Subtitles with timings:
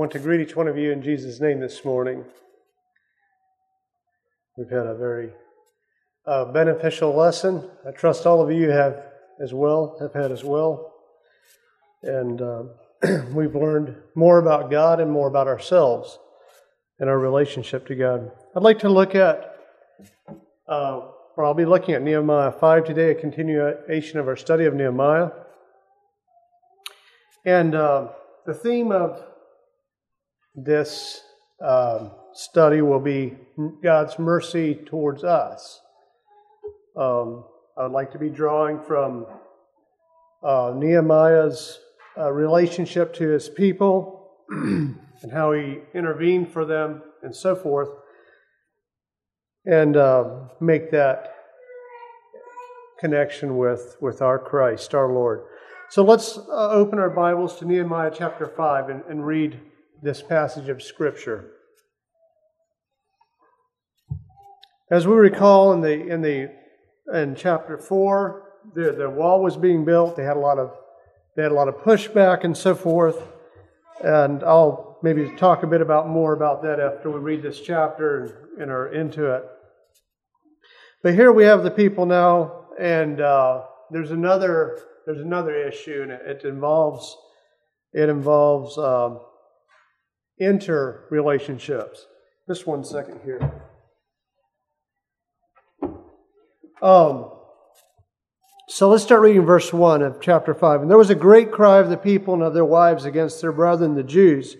[0.00, 2.24] want to greet each one of you in Jesus' name this morning.
[4.56, 5.28] We've had a very
[6.26, 7.68] uh, beneficial lesson.
[7.86, 9.04] I trust all of you have
[9.42, 10.94] as well, have had as well.
[12.02, 12.62] And uh,
[13.34, 16.18] we've learned more about God and more about ourselves
[16.98, 18.32] and our relationship to God.
[18.56, 19.54] I'd like to look at,
[20.66, 21.00] uh,
[21.36, 25.28] or I'll be looking at Nehemiah 5 today, a continuation of our study of Nehemiah.
[27.44, 28.08] And uh,
[28.46, 29.26] the theme of
[30.64, 31.22] this
[31.64, 33.36] uh, study will be
[33.82, 35.80] God's mercy towards us.
[36.96, 37.44] Um,
[37.78, 39.26] I would like to be drawing from
[40.42, 41.80] uh, Nehemiah's
[42.18, 47.90] uh, relationship to his people and how he intervened for them and so forth,
[49.66, 50.24] and uh,
[50.60, 51.34] make that
[52.98, 55.42] connection with, with our Christ, our Lord.
[55.90, 59.60] So let's uh, open our Bibles to Nehemiah chapter 5 and, and read
[60.02, 61.50] this passage of Scripture.
[64.90, 66.50] As we recall in the in the
[67.12, 70.16] in chapter four, the, the wall was being built.
[70.16, 70.72] They had a lot of
[71.36, 73.22] they had a lot of pushback and so forth.
[74.02, 78.46] And I'll maybe talk a bit about more about that after we read this chapter
[78.56, 79.44] and, and are into it.
[81.02, 86.12] But here we have the people now, and uh, there's another there's another issue, and
[86.12, 87.16] it, it involves
[87.92, 89.20] it involves um,
[90.40, 91.98] interrelationships.
[92.48, 93.62] Just one second here.
[96.82, 97.30] Um,
[98.68, 100.82] so let's start reading verse 1 of chapter 5.
[100.82, 103.52] And there was a great cry of the people and of their wives against their
[103.52, 104.56] brethren, the Jews.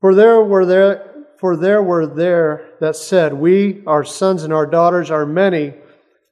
[0.00, 4.66] For there were there, for there were there that said, We, our sons and our
[4.66, 5.74] daughters, are many.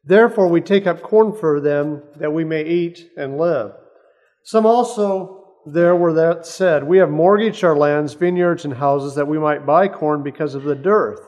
[0.05, 3.73] Therefore we take up corn for them, that we may eat and live.
[4.43, 9.29] Some also there were that said, We have mortgaged our lands, vineyards, and houses that
[9.29, 11.21] we might buy corn because of the dearth.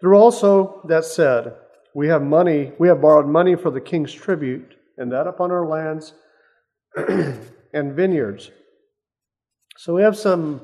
[0.00, 1.54] There were also that said,
[1.94, 5.66] We have money, we have borrowed money for the king's tribute, and that upon our
[5.66, 6.12] lands
[6.96, 8.50] and vineyards.
[9.76, 10.60] So we have some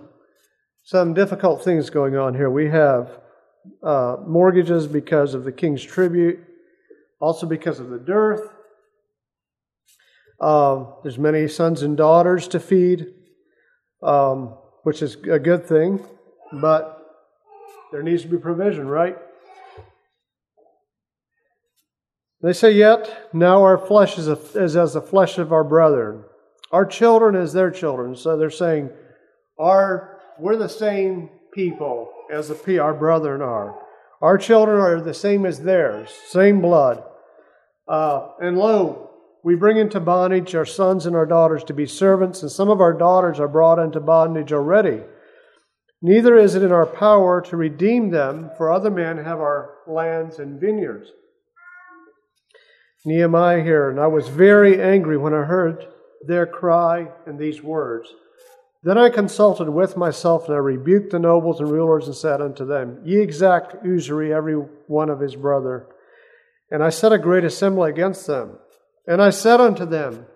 [0.85, 2.49] some difficult things going on here.
[2.49, 3.19] We have
[3.83, 6.39] uh, mortgages because of the king's tribute,
[7.19, 8.53] also because of the dearth,
[10.41, 13.07] um, there's many sons and daughters to feed,
[14.03, 16.05] um, which is a good thing,
[16.53, 16.97] but
[17.93, 19.17] there needs to be provision, right?
[22.43, 26.25] They say, Yet now our flesh is, a, is as the flesh of our brethren,
[26.71, 28.15] our children as their children.
[28.15, 28.91] So they're saying,
[29.59, 33.81] our, We're the same people as the, our brethren are.
[34.21, 37.03] Our children are the same as theirs, same blood.
[37.89, 39.11] Uh, and lo,
[39.47, 42.81] we bring into bondage our sons and our daughters to be servants, and some of
[42.81, 45.03] our daughters are brought into bondage already.
[46.03, 50.41] Neither is it in our power to redeem them, for other men have our lands
[50.41, 51.13] and vineyards.
[53.05, 55.87] Nehemiah here, and I was very angry when I heard
[56.27, 58.09] their cry and these words.
[58.83, 62.67] Then I consulted with myself, and I rebuked the nobles and rulers, and said unto
[62.67, 64.55] them, Ye exact usury every
[64.89, 65.87] one of his brother.
[66.69, 68.59] And I set a great assembly against them.
[69.07, 70.27] And I said unto them,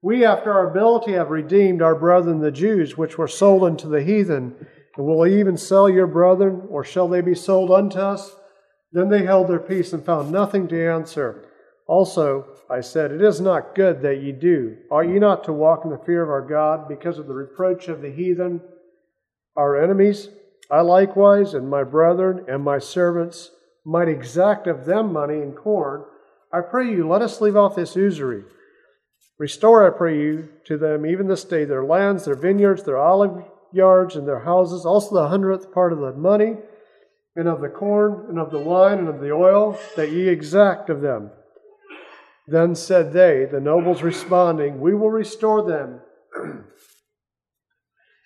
[0.00, 4.02] We after our ability have redeemed our brethren the Jews, which were sold unto the
[4.02, 4.54] heathen.
[4.96, 8.34] And will we even sell your brethren, or shall they be sold unto us?
[8.92, 11.48] Then they held their peace and found nothing to answer.
[11.86, 14.78] Also, I said, It is not good that ye do.
[14.90, 17.88] Are ye not to walk in the fear of our God because of the reproach
[17.88, 18.62] of the heathen,
[19.56, 20.30] our enemies?
[20.70, 23.50] I likewise, and my brethren and my servants,
[23.84, 26.04] might exact of them money and corn
[26.54, 28.44] I pray you, let us leave off this usury.
[29.40, 33.42] Restore, I pray you, to them even this day their lands, their vineyards, their olive
[33.72, 36.54] yards, and their houses, also the hundredth part of the money,
[37.34, 40.88] and of the corn, and of the wine, and of the oil, that ye exact
[40.90, 41.32] of them.
[42.46, 46.02] Then said they, the nobles responding, We will restore them,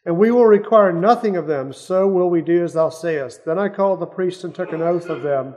[0.04, 3.46] and we will require nothing of them, so will we do as thou sayest.
[3.46, 5.54] Then I called the priests and took an oath of them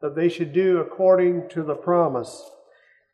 [0.00, 2.50] that they should do according to the promise.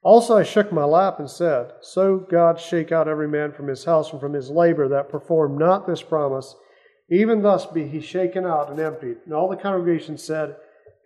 [0.02, 3.84] Also I shook my lap and said, So God shake out every man from his
[3.84, 6.56] house and from his labor that perform not this promise,
[7.10, 9.18] even thus be he shaken out and emptied.
[9.24, 10.56] And all the congregation said,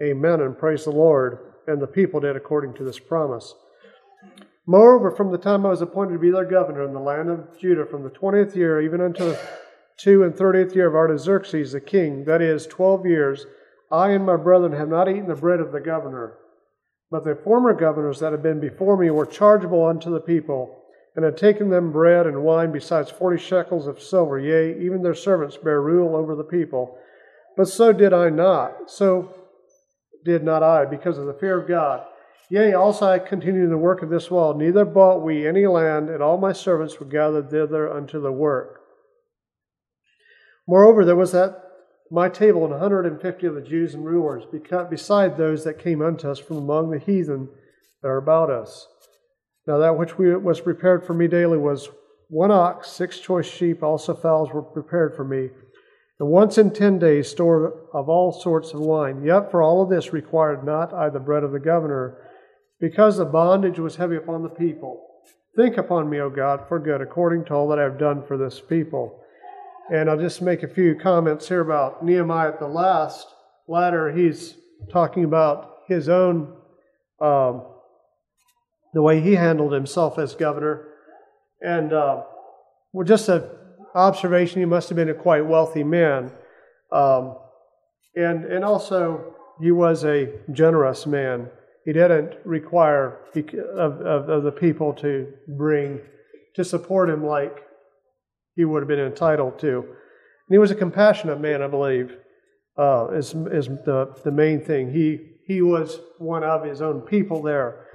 [0.02, 1.38] Amen, and praise the Lord.
[1.66, 3.54] And the people did according to this promise.
[4.66, 7.58] Moreover, from the time I was appointed to be their governor in the land of
[7.58, 9.40] Judah, from the twentieth year even unto the
[9.96, 13.46] two and thirtieth year of Artaxerxes the king, that is, twelve years,
[13.90, 16.38] I and my brethren have not eaten the bread of the governor,
[17.10, 20.82] but the former governors that have been before me were chargeable unto the people.
[21.16, 24.38] and had taken them bread and wine besides forty shekels of silver.
[24.38, 26.98] Yea, even their servants bear rule over the people.
[27.56, 28.90] But so did I not.
[28.90, 29.32] So
[30.24, 32.04] did not I, because of the fear of God.
[32.50, 34.54] Yea, also I continued the work of this wall.
[34.54, 38.80] Neither bought we any land, and all my servants were gathered thither unto the work.
[40.66, 41.62] Moreover, there was at
[42.10, 44.44] my table and fifty of the Jews and rulers,
[44.90, 47.48] beside those that came unto us from among the heathen
[48.02, 48.86] that are about us.
[49.66, 51.88] Now that which we, was prepared for me daily was
[52.28, 55.48] one ox, six choice sheep, also fowls were prepared for me,
[56.20, 59.24] and once in ten days store of all sorts of wine.
[59.24, 62.18] Yet for all of this required not I the bread of the governor,
[62.80, 65.00] because the bondage was heavy upon the people.
[65.56, 68.36] Think upon me, O God, for good, according to all that I have done for
[68.36, 69.23] this people.
[69.92, 73.26] And I'll just make a few comments here about Nehemiah the last
[73.68, 74.10] letter.
[74.10, 74.56] He's
[74.90, 76.54] talking about his own,
[77.20, 77.62] um,
[78.94, 80.88] the way he handled himself as governor.
[81.60, 82.22] And uh,
[82.92, 83.44] well, just an
[83.94, 86.32] observation, he must have been a quite wealthy man.
[86.90, 87.36] Um,
[88.16, 91.48] and, and also, he was a generous man.
[91.84, 96.00] He didn't require of, of, of the people to bring,
[96.54, 97.64] to support him like
[98.56, 99.78] he would have been entitled to.
[99.78, 102.16] And he was a compassionate man, I believe,
[102.78, 104.92] uh, is, is the, the main thing.
[104.92, 107.86] He, he was one of his own people there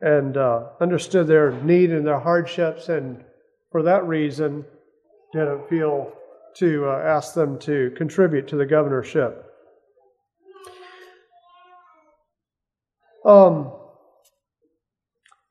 [0.00, 3.24] and uh, understood their need and their hardships, and
[3.72, 4.64] for that reason,
[5.32, 6.12] didn't feel
[6.56, 9.42] to uh, ask them to contribute to the governorship.
[13.24, 13.72] Um,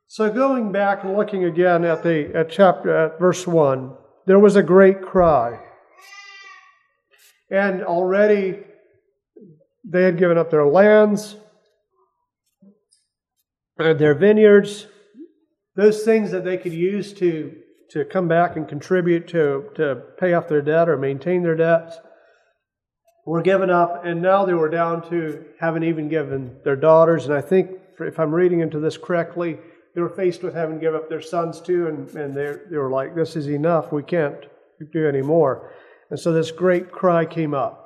[0.06, 3.96] so going back and looking again at the at chapter at verse one,
[4.26, 5.60] there was a great cry.
[7.50, 8.58] And already
[9.84, 11.36] they had given up their lands,
[13.76, 14.86] their vineyards,
[15.76, 17.54] those things that they could use to,
[17.90, 21.96] to come back and contribute to, to pay off their debt or maintain their debts
[23.26, 27.26] were given up, and now they were down to haven't even given their daughters.
[27.26, 29.58] And I think, if I'm reading into this correctly,
[29.96, 32.76] they were faced with having to give up their sons too, and, and they, they
[32.76, 33.92] were like, This is enough.
[33.92, 34.36] We can't
[34.92, 35.72] do any more.
[36.10, 37.82] And so this great cry came up.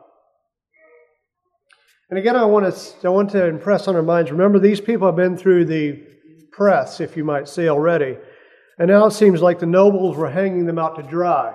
[2.10, 5.06] And again, I want to, I want to impress on our minds remember, these people
[5.06, 6.02] have been through the
[6.50, 8.18] press, if you might say, already.
[8.76, 11.54] And now it seems like the nobles were hanging them out to dry.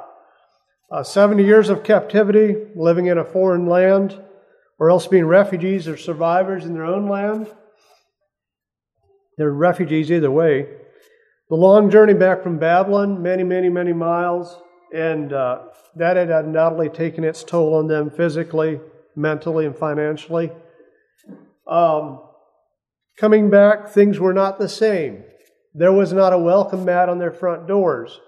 [0.89, 4.21] Uh, 70 years of captivity, living in a foreign land,
[4.79, 7.53] or else being refugees or survivors in their own land.
[9.37, 10.67] They're refugees either way.
[11.49, 14.57] The long journey back from Babylon, many, many, many miles,
[14.93, 15.63] and uh,
[15.95, 18.79] that had undoubtedly taken its toll on them physically,
[19.15, 20.51] mentally, and financially.
[21.67, 22.21] Um,
[23.17, 25.23] coming back, things were not the same.
[25.73, 28.19] There was not a welcome mat on their front doors.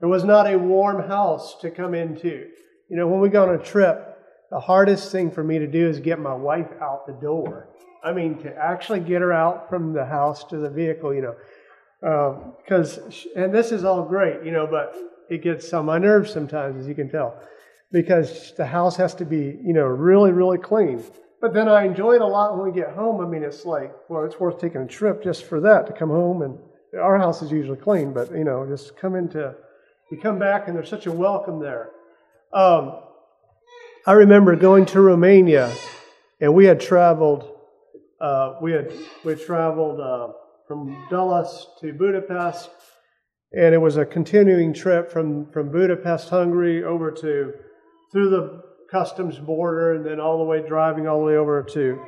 [0.00, 2.48] There was not a warm house to come into.
[2.90, 4.16] You know, when we go on a trip,
[4.50, 7.68] the hardest thing for me to do is get my wife out the door.
[8.02, 12.54] I mean, to actually get her out from the house to the vehicle, you know,
[12.62, 14.94] because, um, and this is all great, you know, but
[15.28, 17.40] it gets on my nerves sometimes, as you can tell,
[17.90, 21.02] because the house has to be, you know, really, really clean.
[21.40, 23.20] But then I enjoy it a lot when we get home.
[23.20, 26.10] I mean, it's like, well, it's worth taking a trip just for that to come
[26.10, 26.42] home.
[26.42, 26.58] And
[27.00, 29.54] our house is usually clean, but, you know, just come into,
[30.10, 31.90] you come back and there's such a welcome there.
[32.52, 33.00] Um,
[34.06, 35.72] I remember going to Romania,
[36.40, 37.57] and we had traveled
[38.20, 38.92] uh, we had
[39.24, 40.28] we traveled uh,
[40.66, 42.70] from Dulles to Budapest,
[43.52, 47.52] and it was a continuing trip from from Budapest, Hungary, over to
[48.12, 52.00] through the customs border, and then all the way driving all the way over to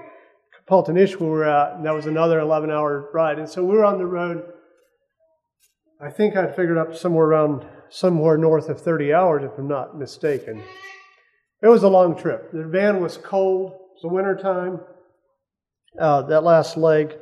[0.67, 3.39] Paltanish, where we were at, and that was another 11-hour ride.
[3.39, 4.43] And so we were on the road.
[6.01, 9.99] I think I'd figured up somewhere around somewhere north of 30 hours, if I'm not
[9.99, 10.63] mistaken.
[11.63, 12.51] It was a long trip.
[12.53, 13.73] The van was cold.
[13.73, 14.81] It was the winter time
[15.99, 17.17] uh, that last leg,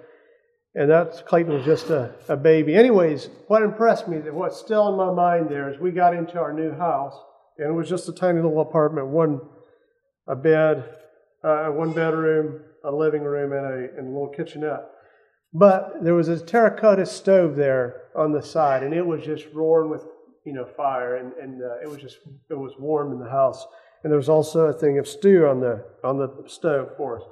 [0.74, 2.74] and that Clayton was just a, a baby.
[2.74, 6.38] Anyways, what impressed me, that what's still in my mind there, is we got into
[6.38, 7.14] our new house,
[7.58, 9.40] and it was just a tiny little apartment, one
[10.28, 10.84] a bed,
[11.42, 14.84] uh, one bedroom, a living room, and a, and a little kitchenette.
[15.54, 19.90] But there was a terracotta stove there on the side, and it was just roaring
[19.90, 20.04] with
[20.44, 22.18] you know fire, and, and uh, it was just
[22.50, 23.66] it was warm in the house.
[24.04, 27.26] And there was also a thing of stew on the on the stove for us.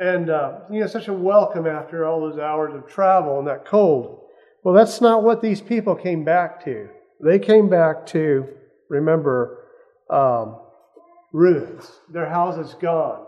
[0.00, 3.64] And, uh, you know, such a welcome after all those hours of travel and that
[3.64, 4.22] cold.
[4.64, 6.88] Well, that's not what these people came back to.
[7.20, 8.48] They came back to,
[8.88, 9.68] remember,
[10.10, 10.58] um,
[11.32, 11.90] ruins.
[12.12, 13.24] Their houses gone.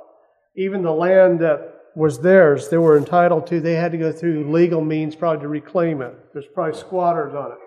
[0.56, 4.50] Even the land that was theirs, they were entitled to, they had to go through
[4.52, 6.14] legal means probably to reclaim it.
[6.32, 7.58] There's probably squatters on it.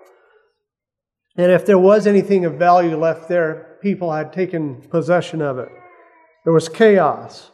[1.36, 5.68] And if there was anything of value left there, people had taken possession of it.
[6.44, 7.50] There was chaos,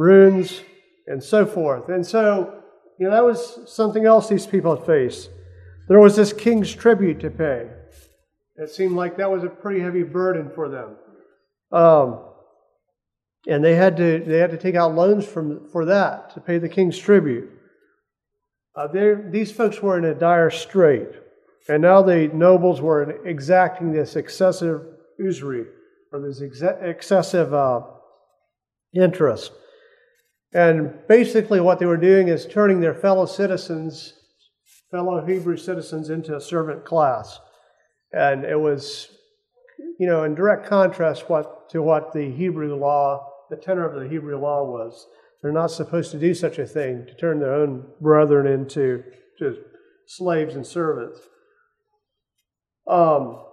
[0.00, 0.62] ruins,
[1.06, 1.88] and so forth.
[1.90, 2.62] And so,
[2.98, 5.28] you know, that was something else these people had faced.
[5.88, 7.68] There was this king's tribute to pay.
[8.56, 10.96] It seemed like that was a pretty heavy burden for them.
[11.72, 12.20] Um,
[13.46, 16.58] and they had to they had to take out loans from for that to pay
[16.58, 17.48] the king's tribute.
[18.76, 18.86] Uh,
[19.30, 21.08] these folks were in a dire strait,
[21.68, 24.82] and now the nobles were exacting this excessive
[25.18, 25.64] usury
[26.12, 27.80] or this ex- excessive uh,
[28.94, 29.52] interest.
[30.52, 34.14] And basically, what they were doing is turning their fellow citizens,
[34.90, 37.38] fellow Hebrew citizens, into a servant class.
[38.12, 39.08] And it was,
[39.98, 44.08] you know, in direct contrast what, to what the Hebrew law, the tenor of the
[44.08, 45.06] Hebrew law was.
[45.40, 49.04] They're not supposed to do such a thing, to turn their own brethren into
[49.38, 49.56] to
[50.06, 51.20] slaves and servants.
[52.88, 53.44] Um,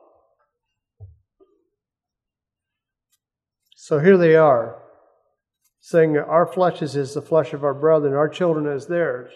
[3.75, 4.81] so here they are
[5.87, 9.31] saying our flesh is as the flesh of our brethren, our children as theirs.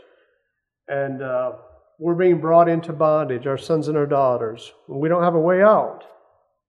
[0.85, 1.53] And uh,
[1.97, 4.73] we're being brought into bondage, our sons and our daughters.
[4.89, 6.03] We don't have a way out.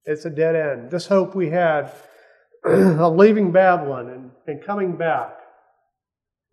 [0.04, 0.92] It's a dead end.
[0.92, 1.90] This hope we had
[2.64, 5.36] of leaving Babylon and, and coming back,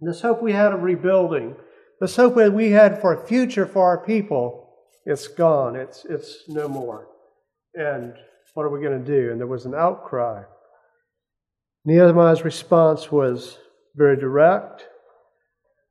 [0.01, 1.55] this hope we had of rebuilding,
[2.01, 4.73] this hope that we had for a future for our people,
[5.05, 5.75] it's gone.
[5.75, 7.05] It's, it's no more.
[7.75, 8.15] And
[8.55, 9.29] what are we going to do?
[9.29, 10.45] And there was an outcry.
[11.89, 13.57] Nehemiah's response was
[13.95, 14.87] very direct.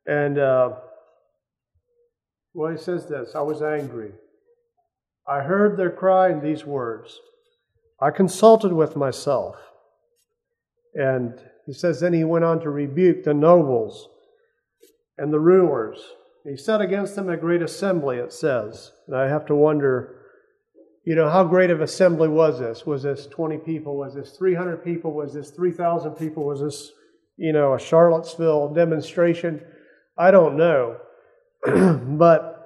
[0.07, 0.77] And, uh,
[2.55, 4.13] well, he says this I was angry.
[5.27, 7.19] I heard their cry in these words.
[8.01, 9.57] I consulted with myself.
[10.95, 11.35] And
[11.67, 14.09] he says, then he went on to rebuke the nobles
[15.19, 15.99] and the rulers.
[16.45, 18.93] He set against them a great assembly, it says.
[19.09, 20.18] And I have to wonder
[21.05, 22.85] you know, how great of assembly was this?
[22.85, 23.97] Was this 20 people?
[23.97, 25.13] Was this 300 people?
[25.13, 26.45] Was this 3,000 people?
[26.45, 26.93] Was this,
[27.37, 29.63] you know, a Charlottesville demonstration?
[30.17, 30.97] I don't know.
[31.65, 32.59] but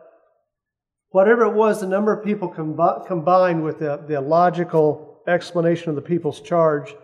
[1.10, 5.94] whatever it was, the number of people com- combined with the, the logical explanation of
[5.94, 6.94] the people's charge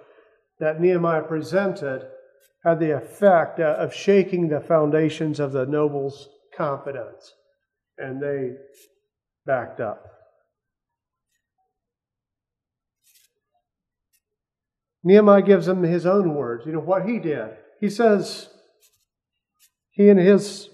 [0.58, 2.08] that Nehemiah presented
[2.64, 7.32] had the effect uh, of shaking the foundations of the nobles' confidence.
[7.97, 8.54] And they
[9.47, 10.17] backed up.
[15.05, 17.50] Nehemiah gives them his own words, you know, what he did.
[17.81, 18.49] He says,
[19.90, 20.71] he and his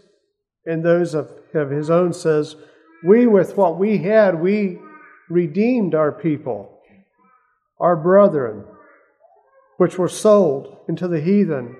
[0.67, 2.57] and those of, of his own says,
[3.03, 4.79] We with what we had, we
[5.29, 6.81] redeemed our people,
[7.79, 8.65] our brethren,
[9.77, 11.77] which were sold into the heathen.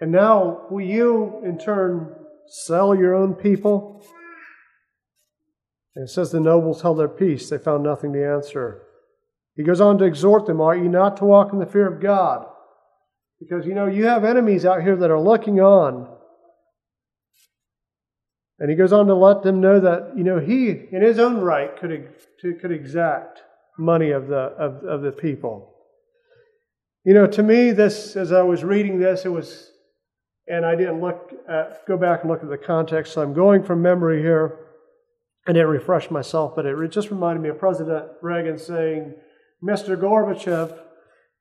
[0.00, 2.14] And now will you in turn
[2.46, 4.04] sell your own people?
[5.94, 8.82] And it says the nobles held their peace, they found nothing to answer.
[9.56, 12.02] He goes on to exhort them, Are you not to walk in the fear of
[12.02, 12.46] God?
[13.40, 16.08] Because, you know, you have enemies out here that are looking on.
[18.58, 21.40] And he goes on to let them know that, you know, he, in his own
[21.40, 23.42] right, could, could exact
[23.78, 25.74] money of the, of, of the people.
[27.04, 29.70] You know, to me, this, as I was reading this, it was,
[30.48, 33.62] and I didn't look at, go back and look at the context, so I'm going
[33.62, 34.60] from memory here.
[35.46, 39.14] I didn't refresh myself, but it just reminded me of President Reagan saying,
[39.64, 39.96] Mr.
[39.96, 40.78] Gorbachev,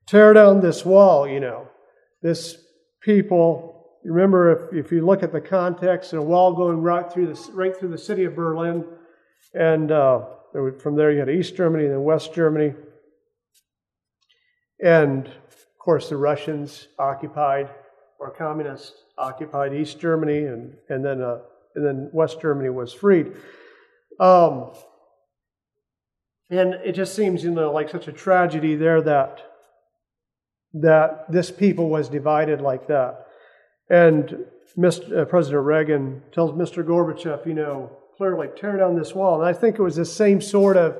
[0.07, 1.67] tear down this wall, you know.
[2.21, 2.57] This
[3.01, 7.51] people, remember if, if you look at the context, a wall going right through the,
[7.53, 8.85] right through the city of Berlin,
[9.53, 10.21] and uh,
[10.79, 12.73] from there you had East Germany and then West Germany.
[14.81, 17.69] And of course, the Russians occupied,
[18.19, 21.39] or communists occupied East Germany, and, and, then, uh,
[21.75, 23.33] and then West Germany was freed.
[24.19, 24.71] Um,
[26.53, 29.39] and it just seems, you know, like such a tragedy there that
[30.73, 33.27] that this people was divided like that.
[33.89, 34.45] And
[34.77, 36.83] Mr., uh, President Reagan tells Mr.
[36.83, 39.39] Gorbachev, you know, clearly tear down this wall.
[39.39, 40.97] And I think it was the same sort of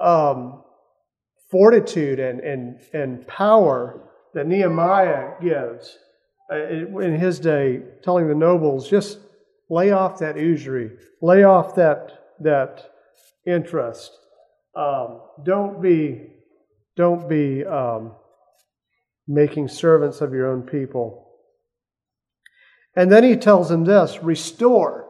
[0.00, 0.62] um,
[1.50, 4.00] fortitude and, and, and power
[4.34, 5.98] that Nehemiah gives
[6.52, 9.18] uh, in his day, telling the nobles, just
[9.68, 12.92] lay off that usury, lay off that, that
[13.46, 14.12] interest.
[14.76, 16.22] Um, don't be,
[16.96, 18.12] don't be um,
[19.26, 21.26] making servants of your own people.
[22.94, 25.04] And then he tells them this restore.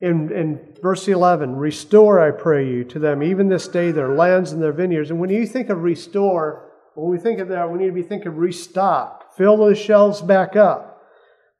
[0.00, 4.52] In, in verse 11, restore, I pray you, to them, even this day, their lands
[4.52, 5.10] and their vineyards.
[5.10, 8.02] And when you think of restore, when we think of that, we need to be
[8.02, 11.02] thinking of restock, fill those shelves back up,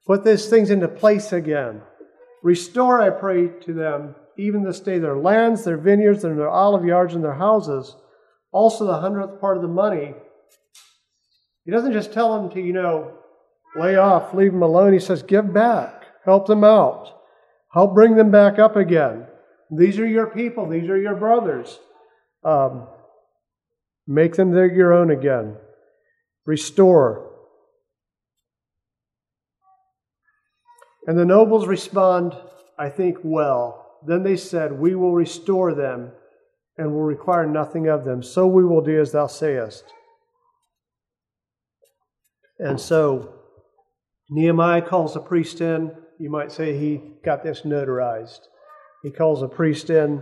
[0.07, 1.81] put those things into place again.
[2.43, 6.85] Restore, I pray to them, even this day their lands, their vineyards, and their olive
[6.85, 7.95] yards, and their houses,
[8.51, 10.13] also the hundredth part of the money.
[11.65, 13.13] He doesn't just tell them to, you know,
[13.75, 14.93] lay off, leave them alone.
[14.93, 17.13] He says, give back, help them out,
[17.73, 19.27] help bring them back up again.
[19.69, 21.79] These are your people, these are your brothers.
[22.43, 22.87] Um,
[24.07, 25.55] make them their, your own again.
[26.45, 27.29] Restore.
[31.07, 32.35] And the nobles respond,
[32.77, 33.80] I think, well.
[34.05, 36.11] Then they said, We will restore them
[36.77, 38.23] and will require nothing of them.
[38.23, 39.83] So we will do as thou sayest.
[42.57, 43.33] And so
[44.29, 45.91] Nehemiah calls a priest in.
[46.19, 48.41] You might say he got this notarized.
[49.03, 50.21] He calls a priest in,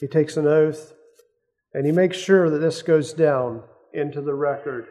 [0.00, 0.94] he takes an oath,
[1.74, 4.86] and he makes sure that this goes down into the record.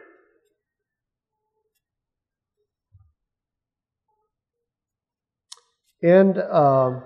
[6.02, 7.02] And um,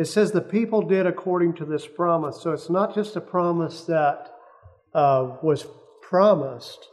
[0.00, 2.40] it says the people did according to this promise.
[2.40, 4.30] So it's not just a promise that
[4.94, 5.66] uh, was
[6.00, 6.86] promised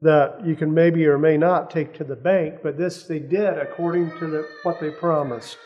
[0.00, 3.58] that you can maybe or may not take to the bank, but this they did
[3.58, 5.58] according to the, what they promised.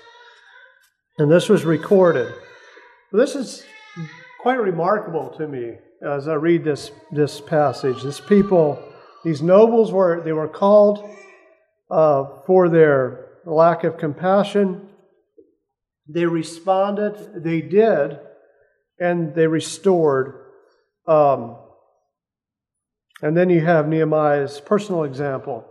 [1.19, 2.35] And this was recorded.
[3.13, 3.65] This is
[4.41, 8.03] quite remarkable to me as I read this, this passage.
[8.03, 8.83] This people,
[9.25, 11.09] these nobles were they were called
[11.93, 14.89] uh, for their lack of compassion.
[16.13, 18.19] They responded, they did,
[18.99, 20.45] and they restored.
[21.07, 21.57] Um,
[23.23, 25.65] and then you have Nehemiah's personal example.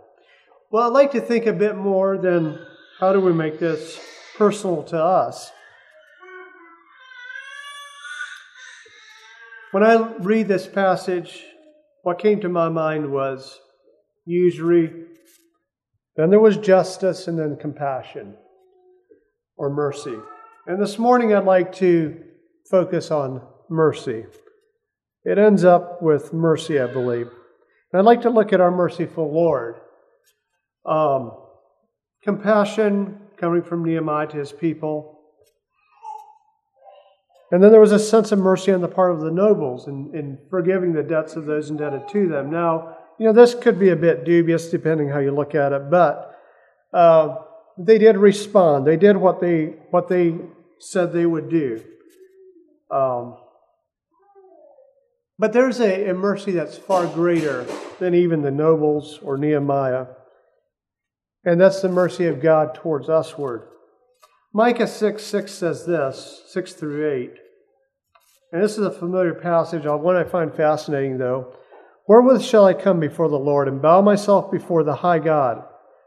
[0.70, 2.58] Well, I'd like to think a bit more than
[2.98, 4.00] how do we make this
[4.38, 5.50] personal to us.
[9.72, 11.44] When I read this passage,
[12.02, 13.60] what came to my mind was
[14.24, 15.04] usury,
[16.16, 18.36] then there was justice, and then compassion
[19.60, 20.16] or mercy.
[20.66, 22.16] And this morning I'd like to
[22.70, 24.24] focus on mercy.
[25.22, 27.26] It ends up with mercy, I believe.
[27.92, 29.76] And I'd like to look at our merciful Lord.
[30.86, 31.32] Um,
[32.24, 35.20] compassion coming from Nehemiah to his people.
[37.52, 40.10] And then there was a sense of mercy on the part of the nobles in,
[40.14, 42.50] in forgiving the debts of those indebted to them.
[42.50, 45.90] Now, you know, this could be a bit dubious depending how you look at it,
[45.90, 46.38] but
[46.94, 47.36] uh,
[47.86, 48.86] they did respond.
[48.86, 50.36] They did what they what they
[50.78, 51.82] said they would do.
[52.90, 53.36] Um,
[55.38, 57.66] but there's a, a mercy that's far greater
[57.98, 60.06] than even the nobles or Nehemiah.
[61.44, 63.66] And that's the mercy of God towards usward.
[64.52, 67.30] Micah 6 6 says this, 6 through 8.
[68.52, 71.54] And this is a familiar passage, one I find fascinating though.
[72.08, 75.64] Wherewith shall I come before the Lord and bow myself before the high God?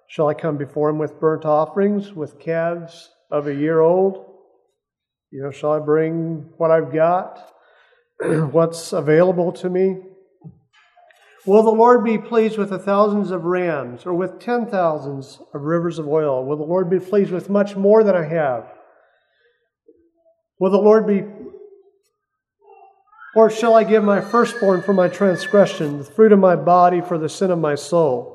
[0.08, 4.26] Shall I come before him with burnt offerings, with calves of a year old?
[5.32, 7.52] You know, shall I bring what I've got?
[8.52, 9.98] what's available to me?
[11.46, 15.64] Will the Lord be pleased with the thousands of rams or with ten thousands of
[15.64, 16.46] rivers of oil?
[16.46, 18.72] Will the Lord be pleased with much more than I have?
[20.60, 21.24] Will the Lord be,
[23.36, 27.18] or shall I give my firstborn for my transgression, the fruit of my body for
[27.18, 28.33] the sin of my soul?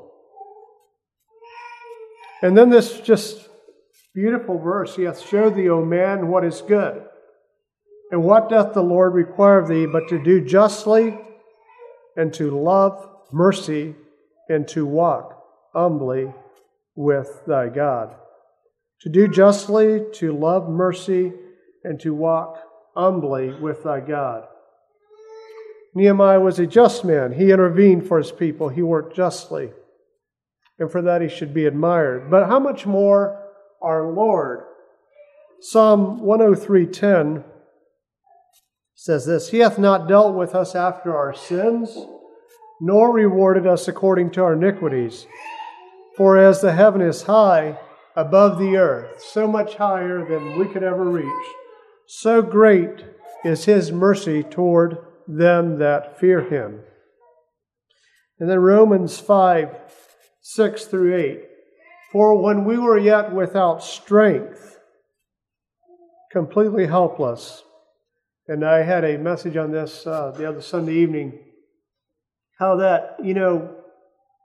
[2.41, 3.49] And then this just
[4.13, 7.03] beautiful verse, He hath showed thee, O man, what is good.
[8.11, 11.17] And what doth the Lord require of thee but to do justly
[12.15, 13.95] and to love mercy
[14.47, 16.33] and to walk humbly
[16.95, 18.15] with thy God?
[19.01, 21.31] To do justly, to love mercy,
[21.83, 22.57] and to walk
[22.95, 24.45] humbly with thy God.
[25.95, 27.31] Nehemiah was a just man.
[27.31, 29.71] He intervened for his people, he worked justly.
[30.79, 32.31] And for that he should be admired.
[32.31, 33.37] But how much more
[33.81, 34.63] our Lord?
[35.61, 37.43] Psalm 103:10
[38.95, 41.97] says this He hath not dealt with us after our sins,
[42.79, 45.27] nor rewarded us according to our iniquities.
[46.15, 47.79] For as the heaven is high
[48.15, 51.45] above the earth, so much higher than we could ever reach,
[52.07, 53.05] so great
[53.43, 56.81] is his mercy toward them that fear him.
[58.39, 59.69] And then Romans 5
[60.41, 61.41] 6 through 8.
[62.11, 64.79] For when we were yet without strength,
[66.31, 67.63] completely helpless,
[68.47, 71.37] and I had a message on this uh, the other Sunday evening
[72.59, 73.75] how that, you know,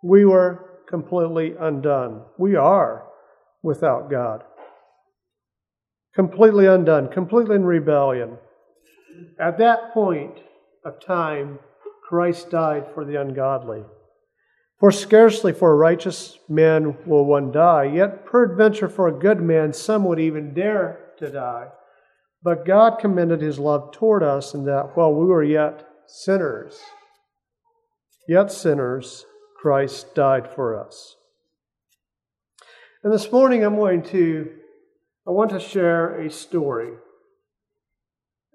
[0.02, 2.22] we were completely undone.
[2.38, 3.06] We are
[3.62, 4.44] without God.
[6.14, 8.38] Completely undone, completely in rebellion.
[9.40, 10.38] At that point
[10.84, 11.58] of time,
[12.08, 13.82] Christ died for the ungodly.
[14.80, 19.72] For scarcely for a righteous man will one die, yet peradventure for a good man
[19.72, 21.68] some would even dare to die.
[22.42, 26.78] But God commended his love toward us in that while we were yet sinners,
[28.28, 29.24] yet sinners,
[29.56, 31.16] Christ died for us.
[33.02, 34.50] And this morning I'm going to,
[35.26, 36.92] I want to share a story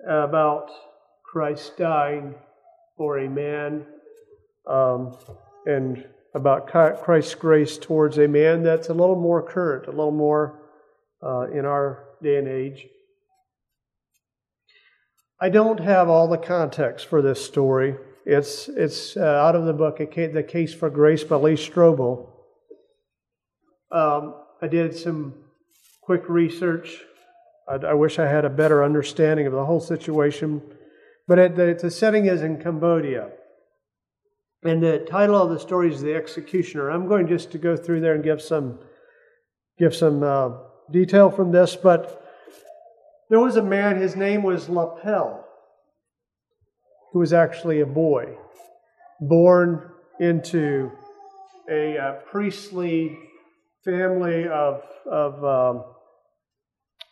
[0.07, 0.69] about
[1.23, 2.35] Christ dying
[2.97, 3.85] for a man
[4.67, 5.17] um,
[5.69, 10.61] and about Christ's grace towards a man that's a little more current, a little more
[11.23, 12.87] uh, in our day and age.
[15.41, 17.95] I don't have all the context for this story.
[18.25, 22.29] It's, it's uh, out of the book, The Case for Grace by Lee Strobel.
[23.91, 25.33] Um, I did some
[26.01, 26.99] quick research.
[27.67, 30.61] I, I, wish I had a better understanding of the whole situation.
[31.27, 33.29] But it, the, the setting is in Cambodia.
[34.63, 36.89] And the title of the story is The Executioner.
[36.89, 38.79] I'm going just to go through there and give some,
[39.77, 40.49] give some uh,
[40.91, 42.25] detail from this, but
[43.29, 45.45] there was a man, his name was Lapel,
[47.13, 48.35] who was actually a boy,
[49.21, 50.91] born into
[51.69, 53.17] a uh, priestly
[53.85, 55.83] family of, of, um,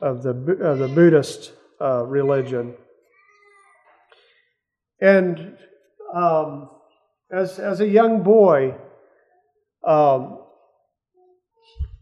[0.02, 0.32] of, the,
[0.62, 2.76] of the Buddhist uh, religion.
[5.00, 5.58] And
[6.14, 6.72] um,
[7.32, 8.76] as, as a young boy,
[9.86, 10.40] um,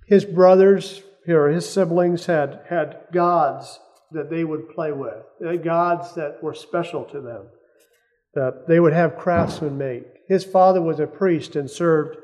[0.07, 3.79] his brothers or his siblings had, had gods
[4.11, 5.23] that they would play with,
[5.63, 7.47] gods that were special to them,
[8.33, 10.03] that they would have craftsmen make.
[10.27, 12.17] His father was a priest and served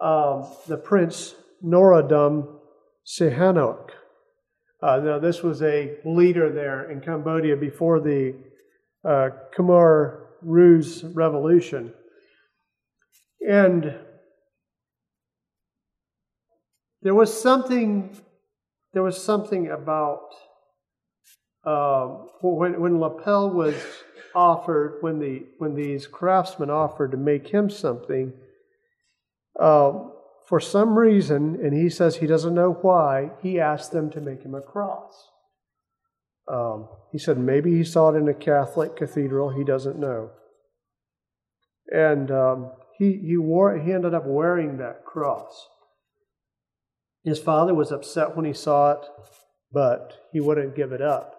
[0.00, 2.58] um, the prince Norodom
[3.06, 3.90] Sihanouk.
[4.82, 8.34] Uh, now, this was a leader there in Cambodia before the
[9.04, 11.92] uh, Khmer Rouge Revolution.
[13.46, 13.94] And
[17.02, 18.16] there was something,
[18.92, 20.28] there was something about
[21.64, 23.74] um, when, when Lapel was
[24.34, 28.32] offered, when the when these craftsmen offered to make him something,
[29.58, 29.92] uh,
[30.46, 34.42] for some reason, and he says he doesn't know why, he asked them to make
[34.42, 35.28] him a cross.
[36.50, 39.50] Um, he said maybe he saw it in a Catholic cathedral.
[39.50, 40.30] He doesn't know.
[41.92, 45.68] And um, he he wore he ended up wearing that cross.
[47.24, 49.06] His father was upset when he saw it,
[49.72, 51.34] but he wouldn't give it up.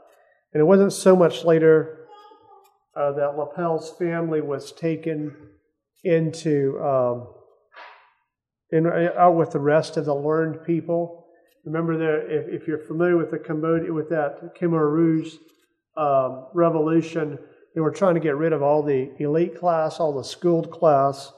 [0.54, 2.08] And it wasn't so much later
[2.96, 5.36] uh, that Lapel's family was taken
[6.04, 7.28] into um,
[8.72, 11.28] in, out with the rest of the learned people.
[11.64, 15.36] Remember that if, if you're familiar with the Cambodia with that Khmer Rouge
[15.96, 17.38] um, revolution,
[17.76, 21.32] they were trying to get rid of all the elite class, all the schooled class,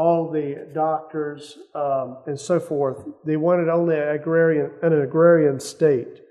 [0.00, 3.04] all the doctors, um, and so forth.
[3.26, 6.22] They wanted only an agrarian, an agrarian state,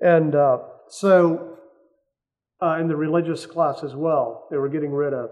[0.00, 1.58] and uh, so,
[2.62, 5.30] uh, in the religious class as well, they were getting rid of.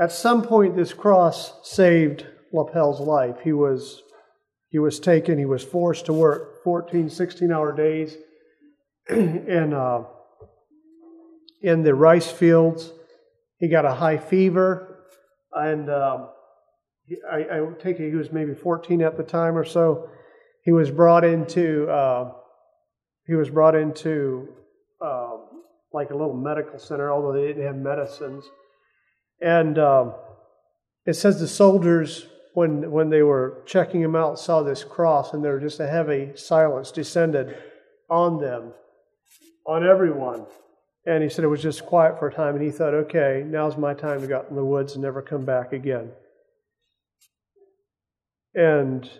[0.00, 3.36] At some point, this cross saved Lapel's life.
[3.44, 4.02] He was,
[4.70, 8.16] he was taken, he was forced to work 14, 16 hour days
[9.08, 10.02] in, uh,
[11.62, 12.92] in the rice fields.
[13.62, 15.04] He got a high fever,
[15.52, 16.30] and um,
[17.30, 20.08] I, I, take it he was maybe 14 at the time or so.
[20.64, 22.32] He was brought into uh,
[23.24, 24.48] he was brought into
[25.00, 25.44] um,
[25.92, 28.50] like a little medical center, although they didn't have medicines.
[29.40, 30.14] And um,
[31.06, 35.44] it says the soldiers, when, when they were checking him out, saw this cross, and
[35.44, 37.56] there was just a heavy silence descended
[38.10, 38.72] on them,
[39.68, 40.46] on everyone.
[41.04, 43.76] And he said it was just quiet for a time, and he thought, okay, now's
[43.76, 46.10] my time to go out in the woods and never come back again.
[48.54, 49.10] And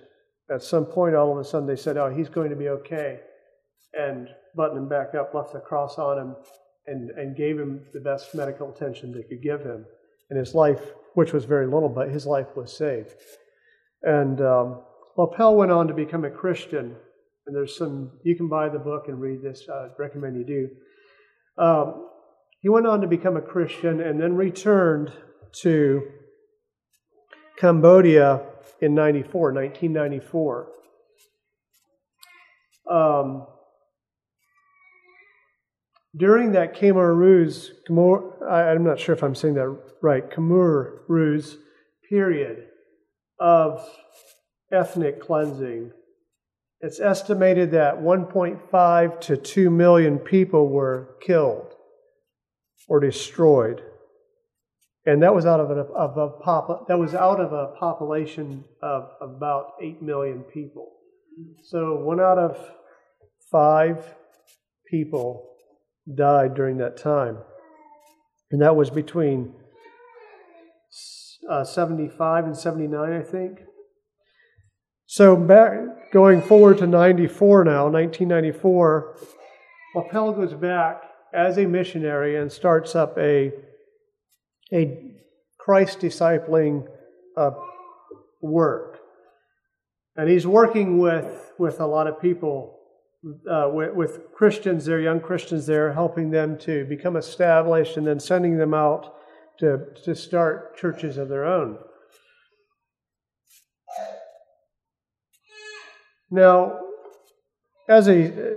[0.51, 3.21] at some point, all of a sudden, they said, oh, he's going to be okay
[3.95, 6.37] and buttoned him back up, left the cross on him,
[6.87, 9.85] and, and gave him the best medical attention they could give him.
[10.31, 10.81] And his life,
[11.15, 13.15] which was very little, but his life was saved.
[14.03, 14.83] And um,
[15.17, 16.97] Lapel went on to become a Christian.
[17.47, 19.69] And there's some, you can buy the book and read this.
[19.69, 20.69] I recommend you do.
[21.59, 22.09] Um,
[22.61, 25.13] he went on to become a Christian and then returned
[25.63, 26.03] to
[27.59, 28.43] Cambodia
[28.81, 30.69] in 94, 1994.
[32.91, 33.47] Um,
[36.17, 41.55] during that Khmer Rouge, I'm not sure if I'm saying that right, Khmer Rouge
[42.09, 42.67] period
[43.41, 43.89] of
[44.71, 45.93] ethnic cleansing,
[46.83, 51.75] it's estimated that 1.5 to 2 million people were killed
[52.89, 53.81] or destroyed.
[55.07, 58.65] And that was out of a, of a pop, that was out of a population
[58.83, 60.91] of about 8 million people.
[61.63, 62.59] So one out of
[63.51, 64.17] five
[64.91, 65.55] people
[66.13, 67.39] died during that time.
[68.51, 69.55] And that was between
[71.49, 73.61] uh, 75 and 79, I think.
[75.13, 79.19] So back going forward to 94 now, 1994,
[79.95, 81.03] Lapel goes back
[81.35, 83.53] as a missionary and starts up a
[84.73, 85.13] a
[85.59, 86.87] Christ discipling
[87.37, 87.51] uh,
[88.41, 89.01] work,
[90.17, 92.79] and he's working with with a lot of people,
[93.51, 98.19] uh, with, with Christians there, young Christians there, helping them to become established, and then
[98.19, 99.15] sending them out
[99.59, 101.77] to to start churches of their own.
[106.33, 106.81] Now,
[107.87, 108.57] as a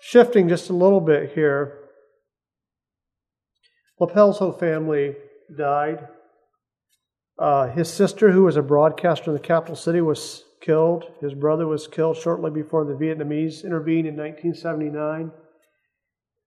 [0.00, 1.78] shifting just a little bit here,
[4.00, 5.14] Lapel's whole family
[5.56, 6.08] died.
[7.38, 11.04] Uh, his sister, who was a broadcaster in the capital city, was killed.
[11.20, 15.30] His brother was killed shortly before the Vietnamese intervened in 1979.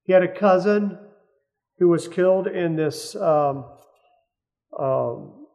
[0.04, 1.00] He had a cousin
[1.80, 3.64] who was killed in this, um,
[4.78, 5.46] um,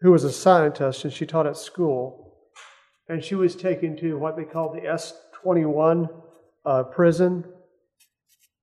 [0.00, 2.23] who was a scientist, and she taught at school
[3.08, 5.12] and she was taken to what they call the S
[5.42, 6.08] 21
[6.64, 7.44] uh, prison.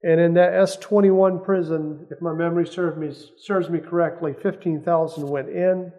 [0.04, 5.28] And in that S 21 prison, if my memory serves me, serves me correctly, 15,000
[5.28, 5.92] went in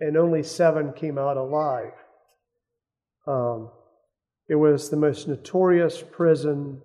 [0.00, 1.92] and only seven came out alive.
[3.26, 3.70] Um,
[4.48, 6.80] it was the most notorious prison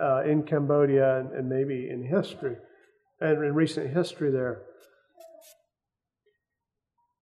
[0.00, 2.56] uh, in Cambodia and, and, maybe in history,
[3.20, 4.62] and in recent history there.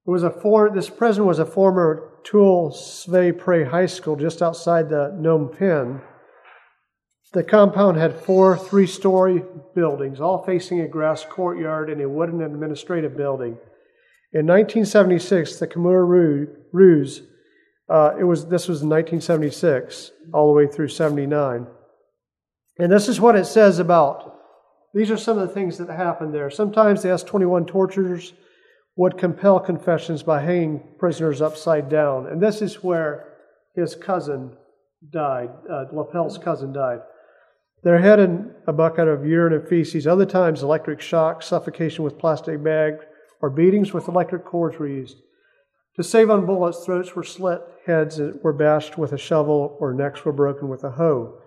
[0.06, 4.40] It was a for, this prison was a former Tuol Svay Prey High School just
[4.40, 6.00] outside the Phnom Penh.
[7.32, 9.42] The compound had four three story
[9.74, 13.58] buildings, all facing a grass courtyard and a wooden administrative building.
[14.32, 17.20] In 1976, the Khmer Rouge,
[17.88, 21.66] uh, it was, this was in 1976, all the way through 79.
[22.78, 24.38] And this is what it says about.
[24.94, 26.48] These are some of the things that happened there.
[26.48, 28.34] Sometimes the S 21 torturers
[28.96, 32.26] would compel confessions by hanging prisoners upside down.
[32.26, 33.34] And this is where
[33.74, 34.56] his cousin
[35.12, 37.00] died, uh, Lapel's cousin died.
[37.82, 40.06] They're head in a bucket of urine and feces.
[40.06, 43.04] Other times, electric shock, suffocation with plastic bags,
[43.40, 45.18] or beatings with electric cords were used.
[45.96, 50.24] To save on bullets, throats were slit, heads were bashed with a shovel, or necks
[50.24, 51.38] were broken with a hoe.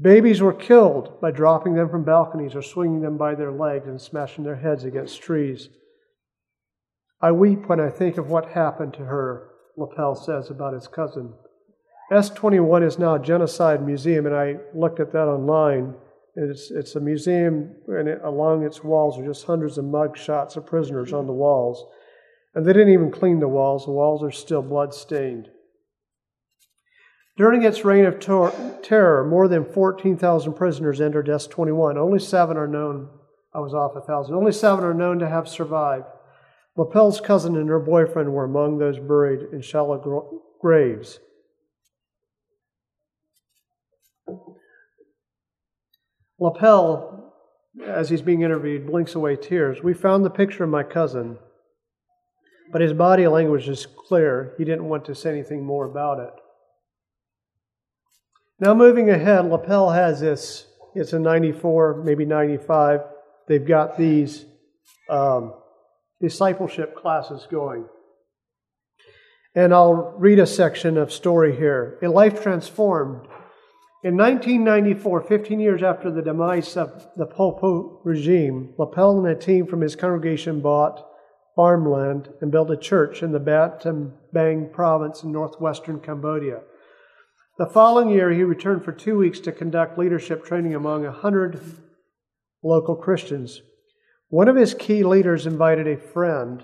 [0.00, 4.00] Babies were killed by dropping them from balconies or swinging them by their legs and
[4.00, 5.70] smashing their heads against trees.
[7.22, 11.34] I weep when I think of what happened to her, Lapel says about his cousin.
[12.10, 15.94] S21 is now a genocide museum, and I looked at that online.
[16.34, 20.56] It's, it's a museum, and it, along its walls are just hundreds of mug shots
[20.56, 21.84] of prisoners on the walls.
[22.54, 25.48] And they didn't even clean the walls, the walls are still blood stained.
[27.36, 28.18] During its reign of
[28.82, 31.96] terror, more than 14,000 prisoners entered S21.
[31.96, 33.08] Only seven are known,
[33.54, 36.06] I was off a thousand, only seven are known to have survived.
[36.76, 41.18] Lapel's cousin and her boyfriend were among those buried in shallow graves.
[46.38, 47.34] Lapel,
[47.84, 49.82] as he's being interviewed, blinks away tears.
[49.82, 51.38] We found the picture of my cousin,
[52.72, 54.54] but his body language is clear.
[54.56, 56.32] He didn't want to say anything more about it.
[58.58, 63.00] Now, moving ahead, Lapel has this, it's a 94, maybe 95.
[63.48, 64.44] They've got these
[65.08, 65.54] um,
[66.20, 67.86] discipleship classes going.
[69.54, 71.98] And I'll read a section of story here.
[72.02, 73.26] A life transformed.
[74.02, 79.34] In 1994, 15 years after the demise of the Pol Pot regime, Lapel and a
[79.34, 81.06] team from his congregation bought
[81.56, 86.60] farmland and built a church in the Battambang province in northwestern Cambodia.
[87.58, 91.60] The following year, he returned for two weeks to conduct leadership training among 100
[92.62, 93.60] local Christians.
[94.30, 96.62] One of his key leaders invited a friend,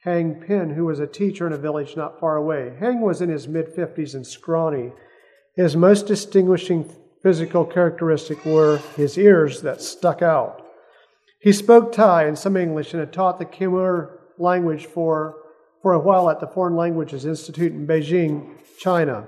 [0.00, 2.76] Hang Pin, who was a teacher in a village not far away.
[2.78, 4.92] Hang was in his mid 50s and scrawny.
[5.54, 6.84] His most distinguishing
[7.22, 10.66] physical characteristic were his ears that stuck out.
[11.40, 15.34] He spoke Thai and some English and had taught the Khmer language for,
[15.80, 19.26] for a while at the Foreign Languages Institute in Beijing, China.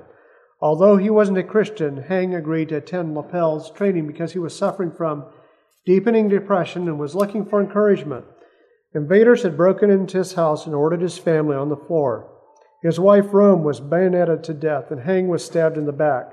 [0.60, 4.92] Although he wasn't a Christian, Hang agreed to attend Lapel's training because he was suffering
[4.92, 5.24] from
[5.88, 8.22] deepening depression, and was looking for encouragement.
[8.94, 12.30] Invaders had broken into his house and ordered his family on the floor.
[12.82, 16.26] His wife, Rome, was bayoneted to death, and Hang was stabbed in the back,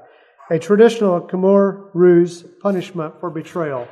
[0.52, 3.88] a traditional Khmer Rouge punishment for betrayal.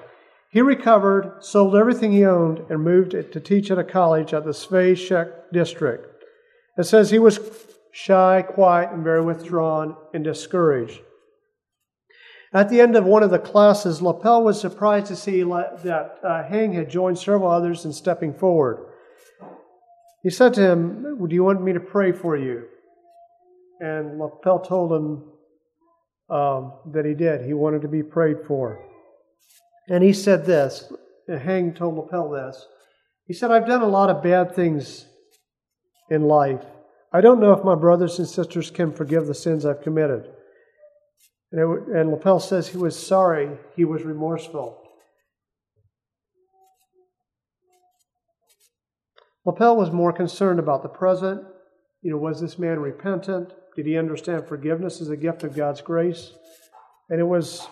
[0.51, 4.51] He recovered, sold everything he owned, and moved to teach at a college at the
[4.51, 6.25] Svay Chek district.
[6.77, 7.39] It says he was
[7.93, 10.99] shy, quiet, and very withdrawn and discouraged.
[12.53, 16.43] At the end of one of the classes, Lapel was surprised to see that uh,
[16.43, 18.85] Hang had joined several others in stepping forward.
[20.21, 22.65] He said to him, Do you want me to pray for you?
[23.79, 25.23] And Lapel told him
[26.29, 27.43] um, that he did.
[27.43, 28.85] He wanted to be prayed for.
[29.89, 30.91] And he said this
[31.27, 32.67] Hang told Lapel this.
[33.25, 35.05] He said, I've done a lot of bad things
[36.09, 36.63] in life.
[37.11, 40.29] I don't know if my brothers and sisters can forgive the sins I've committed.
[41.53, 44.81] And, it, and Lapel says he was sorry, he was remorseful.
[49.45, 51.43] Lapel was more concerned about the present.
[52.01, 53.53] You know, was this man repentant?
[53.75, 56.31] Did he understand forgiveness as a gift of God's grace?
[57.09, 57.67] And it was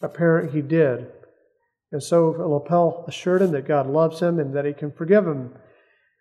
[0.00, 1.12] apparent he did.
[1.90, 5.54] And so Lapel assured him that God loves him and that he can forgive him.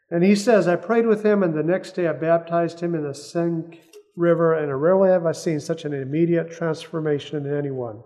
[0.09, 3.03] And he says, I prayed with him, and the next day I baptized him in
[3.03, 3.79] the Seine
[4.15, 8.03] River, and rarely have I seen such an immediate transformation in anyone.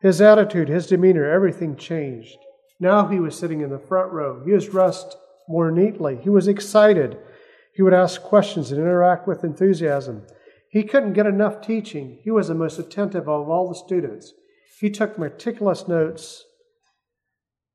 [0.00, 2.36] His attitude, his demeanor, everything changed.
[2.78, 4.42] Now he was sitting in the front row.
[4.44, 5.16] He was dressed
[5.48, 6.18] more neatly.
[6.22, 7.18] He was excited.
[7.74, 10.26] He would ask questions and interact with enthusiasm.
[10.70, 12.20] He couldn't get enough teaching.
[12.22, 14.32] He was the most attentive of all the students.
[14.78, 16.44] He took meticulous notes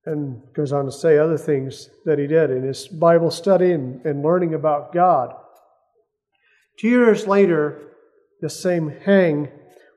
[0.06, 4.04] and goes on to say other things that he did in his Bible study and,
[4.06, 5.36] and learning about God.
[6.78, 7.82] Two years later,
[8.42, 9.50] the same Hang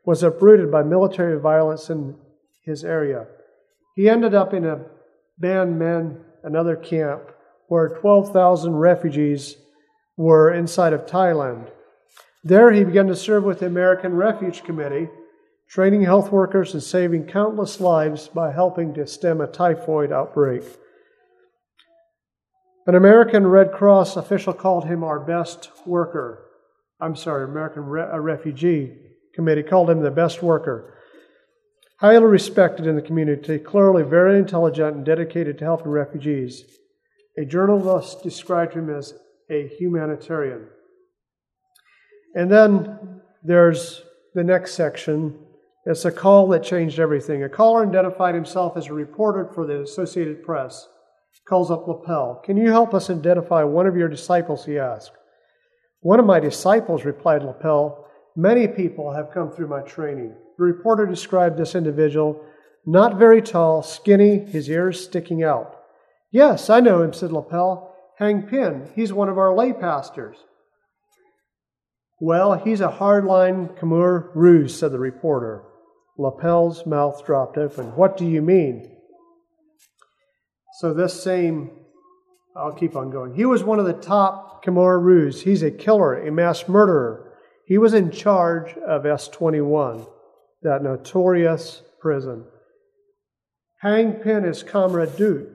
[0.05, 2.17] was uprooted by military violence in
[2.64, 3.27] his area.
[3.95, 4.85] He ended up in a
[5.38, 7.23] Ban Men, another camp,
[7.69, 9.57] where 12,000 refugees
[10.17, 11.71] were inside of Thailand.
[12.45, 15.09] There, he began to serve with the American Refugee Committee,
[15.69, 20.62] training health workers and saving countless lives by helping to stem a typhoid outbreak.
[22.87, 26.48] An American Red Cross official called him our best worker.
[27.01, 28.97] I'm sorry, American Re- uh, Refugee
[29.35, 30.95] Committee called him the best worker.
[32.01, 36.65] Highly respected in the community, clearly very intelligent and dedicated to helping refugees.
[37.37, 39.15] A journalist described him as
[39.51, 40.67] a humanitarian.
[42.35, 44.03] And then there's
[44.35, 45.39] the next section.
[45.87, 47.43] It's a call that changed everything.
[47.43, 50.87] A caller identified himself as a reporter for the Associated Press.
[51.49, 52.43] Calls up Lapel.
[52.45, 54.67] Can you help us identify one of your disciples?
[54.67, 55.17] He asked.
[56.09, 58.07] One of my disciples, replied Lapel.
[58.35, 60.35] Many people have come through my training.
[60.57, 62.42] The reporter described this individual,
[62.87, 65.77] not very tall, skinny, his ears sticking out.
[66.31, 67.94] Yes, I know him, said Lapel.
[68.16, 68.88] Hang Pin.
[68.97, 70.38] He's one of our lay pastors.
[72.23, 75.62] Well, he's a hardline Khmer Rouge, said the reporter.
[76.16, 77.94] Lapel's mouth dropped open.
[77.97, 78.97] What do you mean?
[80.81, 81.78] So, this same,
[82.57, 83.35] I'll keep on going.
[83.35, 85.43] He was one of the top Khmer Rouge.
[85.43, 87.33] He's a killer, a mass murderer.
[87.67, 90.09] He was in charge of S21,
[90.63, 92.45] that notorious prison.
[93.81, 95.47] Hang Pin is Comrade Duch.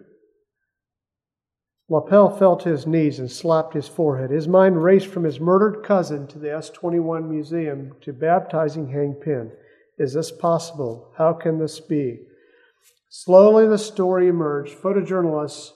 [1.90, 4.32] Lapel fell to his knees and slapped his forehead.
[4.32, 9.14] His mind raced from his murdered cousin to the S 21 museum to baptizing Hang
[9.14, 9.52] Pin.
[9.98, 11.12] Is this possible?
[11.18, 12.22] How can this be?
[13.10, 14.78] Slowly the story emerged.
[14.78, 15.72] Photojournalist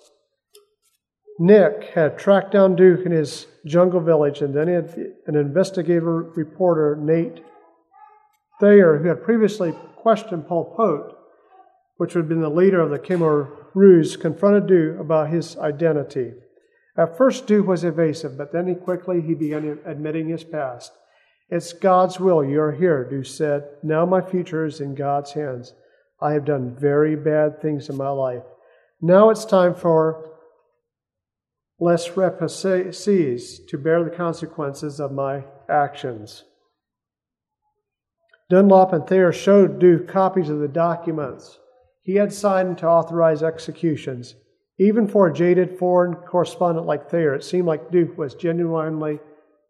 [1.40, 7.44] Nic had tracked down Duch in his jungle village, and then an investigative reporter, Nate
[8.60, 11.16] Thayer, who had previously questioned Pol Pot,
[11.98, 16.34] which had been the leader of the Khmer Rouge confronted Duch about his identity.
[16.98, 20.92] At first, Duch was evasive, but then he quickly he began admitting his past.
[21.50, 23.68] It's God's will you are here, Duch said.
[23.84, 25.74] Now my future is in God's hands.
[26.20, 28.44] I have done very bad things in my life.
[29.00, 30.32] Now it's time for
[31.80, 36.44] les represses to bear the consequences of my actions.
[38.50, 41.60] Dunlop and Thayer showed Duch copies of the documents
[42.02, 44.36] he had signed to authorize executions.
[44.80, 49.20] Even for a jaded foreign correspondent like Thayer, it seemed like Duch was genuinely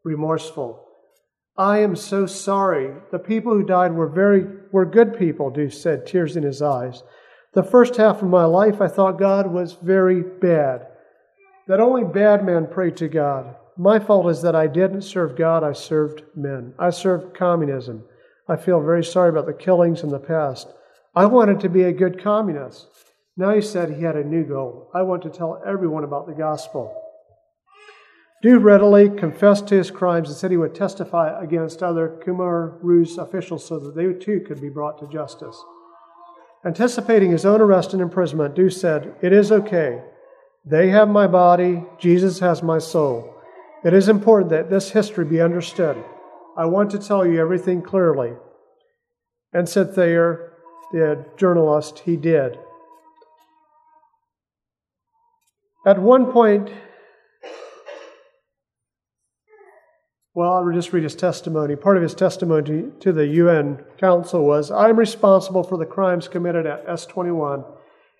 [0.03, 0.85] remorseful.
[1.57, 2.93] I am so sorry.
[3.11, 7.01] The people who died were very were good people, Duch said, tears in his eyes.
[7.53, 10.86] The first half of my life I thought God was very bad.
[11.67, 13.55] That only bad men pray to God.
[13.77, 16.73] My fault is that I didn't serve God, I served men.
[16.79, 18.03] I served communism.
[18.47, 20.67] I feel very sorry about the killings in the past.
[21.15, 22.87] I wanted to be a good communist.
[23.35, 24.89] Now he said he had a new goal.
[24.95, 27.03] I want to tell everyone about the gospel.
[28.43, 33.17] Duch readily confessed to his crimes and said he would testify against other Khmer Rouge
[33.17, 35.61] officials so that they too could be brought to justice.
[36.65, 40.01] Anticipating his own arrest and imprisonment, Duch said, It is okay.
[40.69, 43.33] They have my body, Jesus has my soul.
[43.85, 46.03] It is important that this history be understood.
[46.57, 48.33] I want to tell you everything clearly.
[49.53, 50.51] And said Thayer,
[50.91, 52.59] the journalist, he did.
[55.85, 56.69] At one point,
[60.33, 61.77] well, I'll just read his testimony.
[61.77, 66.27] Part of his testimony to the UN Council was I am responsible for the crimes
[66.27, 67.63] committed at S 21,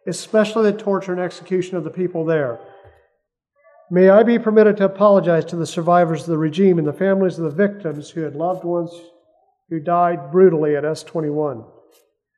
[0.07, 2.59] especially the torture and execution of the people there.
[3.89, 7.37] May I be permitted to apologize to the survivors of the regime and the families
[7.37, 8.91] of the victims who had loved ones
[9.69, 11.63] who died brutally at S 21.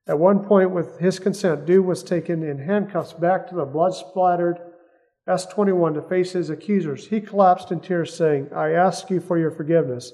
[0.07, 3.93] At one point, with his consent, Duch was taken in handcuffs back to the blood
[3.93, 4.59] splattered
[5.27, 7.07] S 21 to face his accusers.
[7.07, 10.11] He collapsed in tears, saying, I ask you for your forgiveness.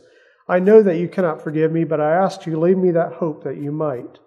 [0.48, 3.44] I know that you cannot forgive me, but I ask you, leave me that hope
[3.46, 4.20] that you might.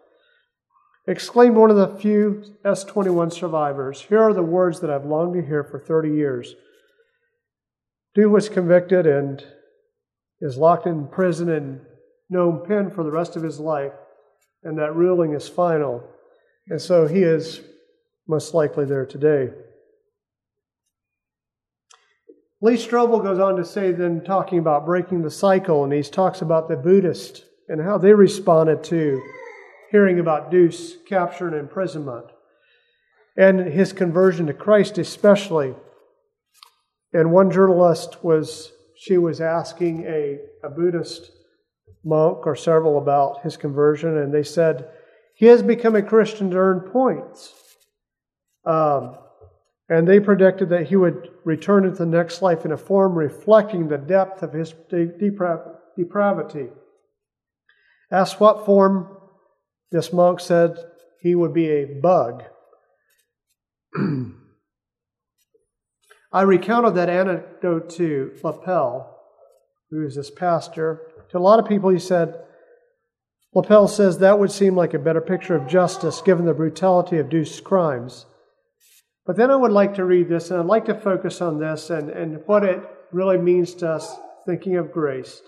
[1.08, 5.32] Exclaimed one of the few S 21 survivors, Here are the words that I've longed
[5.40, 6.54] to hear for 30 years.
[8.14, 9.42] Duch was convicted and
[10.42, 11.80] is locked in prison in
[12.30, 13.94] Phnom Penh for the rest of his life,
[14.62, 16.04] and that ruling is final.
[16.68, 17.62] And so he is
[18.26, 19.48] most likely there today.
[22.60, 26.42] Lee Strobel goes on to say, then talking about breaking the cycle, and he talks
[26.42, 29.22] about the Buddhists and how they responded to
[29.90, 32.26] hearing about Duch capture and imprisonment,
[33.36, 35.74] and his conversion to Christ, especially.
[37.12, 41.30] And one journalist was, she was asking a, a Buddhist
[42.04, 44.90] monk or several about his conversion, and they said,
[45.34, 47.54] he has become a Christian to earn points.
[48.64, 49.16] Um,
[49.88, 53.88] and they predicted that he would return into the next life in a form reflecting
[53.88, 56.68] the depth of his depravity.
[58.10, 59.16] Asked what form,
[59.90, 60.76] this monk said
[61.20, 62.44] he would be a bug.
[66.30, 69.18] I recounted that anecdote to Lapel,
[69.90, 71.00] who is this pastor.
[71.30, 72.34] To a lot of people, he said,
[73.54, 77.30] Lapel says that would seem like a better picture of justice given the brutality of
[77.30, 78.26] Duch's crimes.
[79.24, 81.90] But then I would like to read this, and I'd like to focus on this
[81.90, 82.80] and, and what it
[83.10, 84.14] really means to us
[84.46, 85.40] thinking of grace.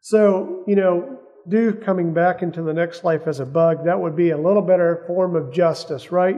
[0.00, 4.16] So, you know, Duch coming back into the next life as a bug, that would
[4.16, 6.36] be a little better form of justice, right?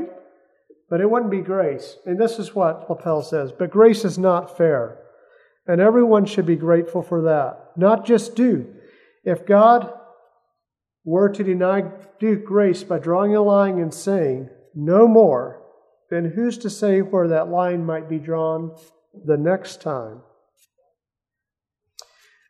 [0.95, 1.97] but it wouldn't be grace.
[2.05, 4.99] And this is what Lapel says But grace is not fair,
[5.67, 7.73] and everyone should be grateful for that.
[7.77, 8.67] Not just Duch.
[9.25, 9.93] If God
[11.05, 11.83] were to deny
[12.21, 15.63] Duch grace by drawing a line and saying, no more,
[16.11, 18.77] then who's to say where that line might be drawn
[19.25, 20.23] the next time?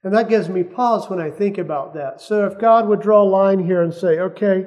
[0.05, 2.21] And that gives me pause when I think about that.
[2.21, 4.67] So if God would draw a line here and say, okay,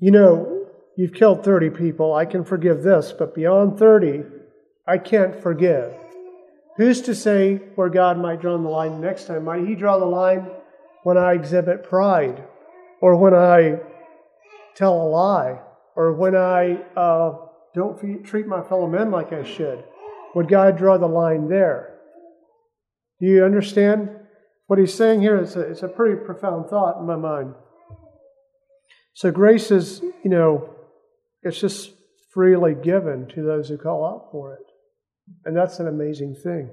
[0.00, 0.56] you know,
[0.96, 2.14] You've killed 30 people.
[2.14, 4.22] I can forgive this, but beyond 30,
[4.88, 5.92] I can't forgive.
[6.78, 9.44] Who's to say where God might draw the line next time?
[9.44, 10.48] Might He draw the line
[11.02, 12.42] when I exhibit pride,
[13.00, 13.80] or when I
[14.74, 15.60] tell a lie,
[15.94, 17.34] or when I uh,
[17.74, 19.84] don't treat my fellow men like I should?
[20.34, 21.95] Would God draw the line there?
[23.20, 24.10] Do you understand
[24.66, 25.36] what He's saying here?
[25.36, 27.54] It's a, it's a pretty profound thought in my mind.
[29.14, 30.74] So grace is, you know,
[31.42, 31.92] it's just
[32.30, 34.60] freely given to those who call out for it.
[35.44, 36.70] And that's an amazing thing.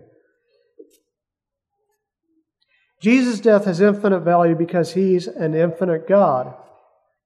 [3.01, 6.53] Jesus' death has infinite value because he's an infinite God.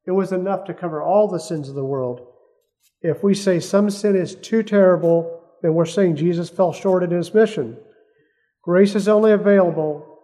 [0.06, 2.22] It was enough to cover all the sins of the world.
[3.02, 7.12] If we say some sin is too terrible, then we're saying Jesus fell short in
[7.12, 7.78] his mission.
[8.68, 10.20] Grace is only available.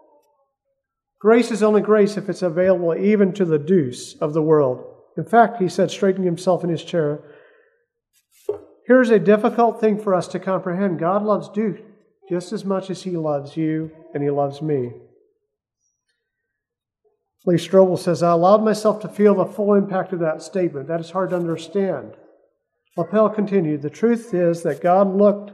[1.22, 4.84] Grace is only grace if it's available even to the Duch of the world.
[5.16, 7.22] In fact, he said, straightening himself in his chair,
[8.86, 11.00] Here's a difficult thing for us to comprehend.
[11.00, 11.80] God loves Duch
[12.30, 14.92] just as much as he loves you and he loves me.
[17.46, 20.90] Lee Strobel says, I allowed myself to feel the full impact of that statement.
[20.90, 22.12] That is hard to understand.
[22.98, 25.54] Lapel continued, The truth is that God looked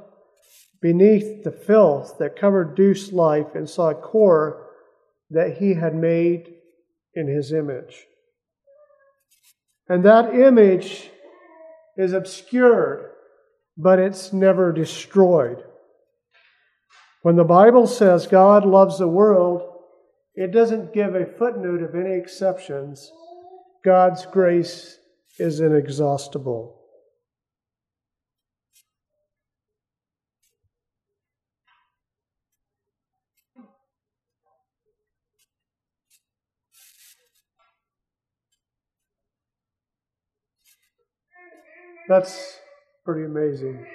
[0.81, 4.67] beneath the filth that covered Duch's life and saw a core
[5.29, 6.53] that he had made
[7.13, 8.05] in his image.
[9.87, 11.09] And that image
[11.97, 13.11] is obscured,
[13.77, 15.63] but it's never destroyed.
[17.21, 19.61] When the Bible says God loves the world,
[20.35, 23.11] it doesn't give a footnote of any exceptions.
[23.83, 24.97] God's grace
[25.37, 26.78] is inexhaustible.
[42.09, 42.59] That's
[43.05, 43.85] pretty amazing.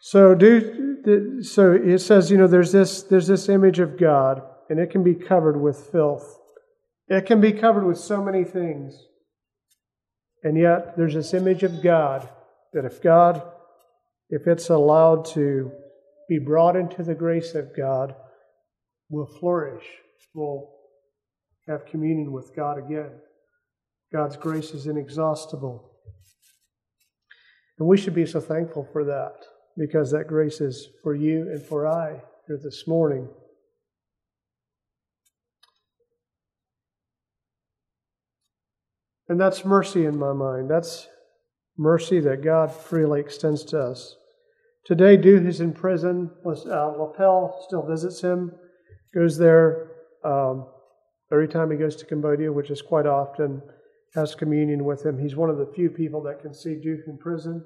[0.00, 4.80] So do so it says, you know, there's this there's this image of God, and
[4.80, 6.38] it can be covered with filth.
[7.08, 8.98] It can be covered with so many things.
[10.42, 12.26] And yet, there's this image of God
[12.72, 13.42] that if God,
[14.30, 15.70] if it's allowed to
[16.28, 18.14] be brought into the grace of God,
[19.10, 19.84] will flourish,
[20.34, 20.72] will
[21.68, 23.10] have communion with God again.
[24.12, 25.95] God's grace is inexhaustible.
[27.78, 29.34] And we should be so thankful for that
[29.76, 33.28] because that grace is for you and for I here this morning.
[39.28, 40.70] And that's mercy in my mind.
[40.70, 41.08] That's
[41.76, 44.16] mercy that God freely extends to us.
[44.84, 46.30] Today, Duch is in prison.
[46.46, 48.52] Uh, Lapel still visits him,
[49.12, 49.88] goes there
[50.24, 50.66] um,
[51.32, 53.60] every time he goes to Cambodia, which is quite often,
[54.14, 55.18] has communion with him.
[55.18, 57.64] He's one of the few people that can see Duch in prison.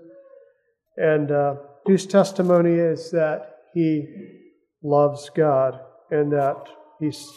[0.97, 1.55] And uh,
[1.87, 4.07] Duch's testimony is that he
[4.83, 5.81] loves God
[6.11, 6.67] and that
[6.99, 7.31] he's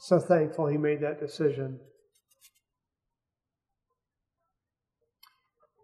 [0.00, 1.78] so thankful he made that decision.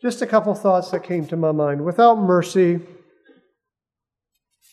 [0.02, 1.82] Just a couple thoughts that came to my mind.
[1.82, 2.80] Without mercy,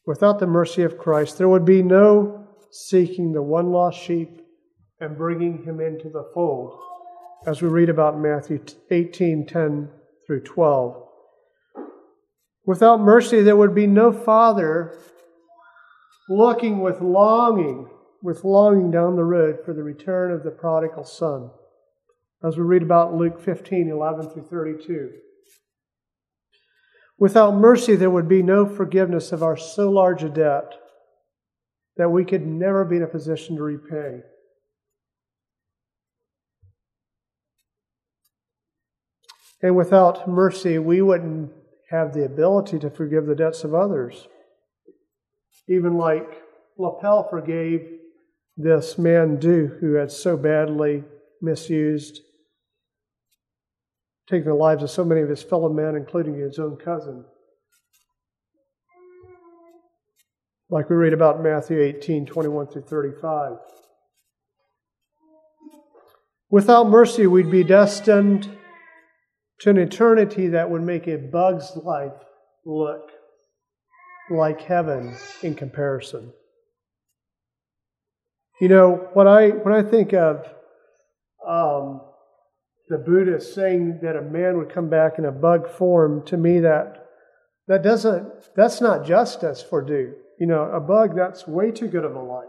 [0.06, 4.42] without the mercy of Christ, there would be no seeking the one lost sheep
[5.00, 6.80] and bringing him into the fold,
[7.46, 9.89] as we read about Matthew 18 10
[10.26, 11.08] through 12.
[12.66, 14.96] Without mercy, there would be no father
[16.30, 17.89] looking with longing,
[18.22, 21.50] with longing down the road for the return of the prodigal son
[22.44, 25.12] as we read about Luke 15 11 through 32.
[27.18, 30.74] Without mercy, there would be no forgiveness of our so large a debt
[31.98, 34.22] that we could never be in a position to repay.
[39.62, 41.51] And without mercy, we wouldn't
[41.89, 44.28] have the ability to forgive the debts of others.
[45.68, 46.41] Even like
[46.78, 47.88] Lapel forgave
[48.57, 51.03] this man Duch who had so badly
[51.41, 52.22] misused
[54.28, 57.26] taking the lives of so many of his fellow men, including his own cousin.
[60.70, 63.57] Like we read about Matthew 18 21 through 35.
[66.49, 68.49] Without mercy, we'd be destined
[69.62, 72.14] to an eternity that would make a bug's life
[72.66, 73.12] look
[74.30, 76.32] like heaven in comparison.
[78.59, 80.45] You know, when I, when I think of
[81.47, 82.01] um,
[82.89, 86.59] the Buddha saying that a man would come back in a bug form, to me
[86.59, 86.97] that
[87.68, 90.14] that doesn't that's not justice for due.
[90.39, 92.47] You know, a bug that's way too good of a life.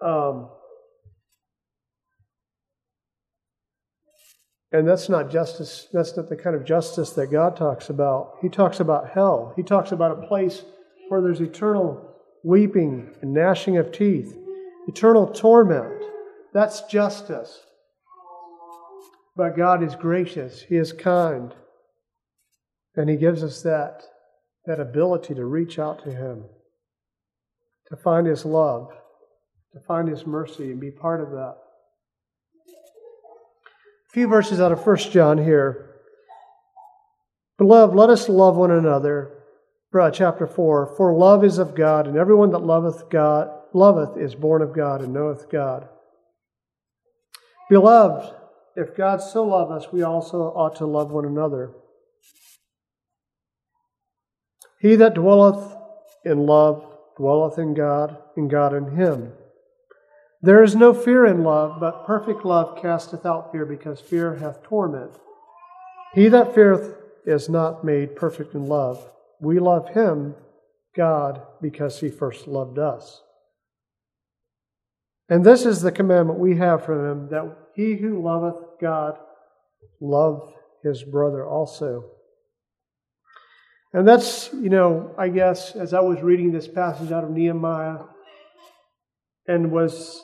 [0.00, 0.50] Um,
[4.76, 5.88] and that's not justice.
[5.92, 8.36] That's not the kind of justice that God talks about.
[8.42, 9.54] He talks about hell.
[9.56, 10.64] He talks about a place
[11.08, 12.14] where there's eternal
[12.44, 14.36] weeping and gnashing of teeth,
[14.86, 16.02] eternal torment.
[16.52, 17.60] That's justice.
[19.36, 21.54] But God is gracious, He is kind,
[22.94, 24.02] and He gives us that,
[24.64, 26.44] that ability to reach out to Him,
[27.88, 28.90] to find His love,
[29.74, 31.56] to find His mercy, and be part of that.
[34.16, 35.90] Few verses out of 1 John here.
[37.58, 39.42] Beloved, let us love one another.
[39.92, 44.62] Chapter 4 For love is of God, and everyone that loveth God loveth is born
[44.62, 45.86] of God and knoweth God.
[47.68, 48.34] Beloved,
[48.74, 51.72] if God so loved us, we also ought to love one another.
[54.80, 55.76] He that dwelleth
[56.24, 59.34] in love dwelleth in God, and God in him.
[60.42, 64.62] There is no fear in love, but perfect love casteth out fear, because fear hath
[64.62, 65.12] torment.
[66.14, 69.10] He that feareth is not made perfect in love.
[69.40, 70.34] We love him,
[70.94, 73.22] God, because he first loved us.
[75.28, 79.18] And this is the commandment we have from him that he who loveth God
[80.00, 82.04] love his brother also.
[83.92, 88.04] And that's, you know, I guess as I was reading this passage out of Nehemiah
[89.48, 90.22] and was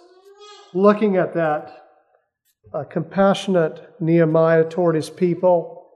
[0.75, 1.79] looking at that
[2.75, 5.87] uh, compassionate Nehemiah toward his people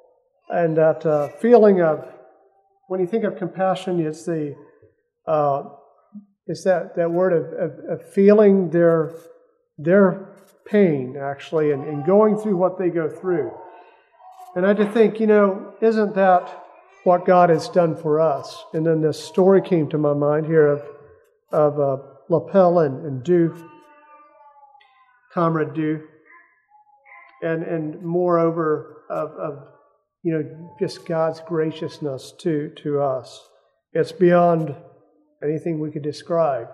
[0.48, 2.06] and that uh, feeling of,
[2.88, 4.54] when you think of compassion, it's the,
[5.26, 5.64] uh,
[6.46, 9.12] it's that, that word of, of, of feeling their,
[9.78, 10.28] their
[10.66, 13.50] pain, actually, and, and going through what they go through.
[14.54, 16.64] And I had to think, you know, isn't that
[17.04, 18.64] what God has done for us?
[18.72, 20.82] And then this story came to my mind here of,
[21.52, 23.22] of uh, Lapel and, and
[25.36, 26.00] Comrade Duch,
[27.42, 29.68] and, and moreover of, of,
[30.22, 33.46] you know, just God's graciousness to, to us.
[33.92, 34.74] It's beyond
[35.44, 36.68] anything we could describe.